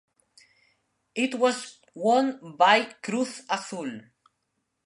It 1.13 1.35
was 1.35 1.77
won 1.93 2.55
by 2.57 2.85
Cruz 3.03 3.43
Azul. 3.47 4.01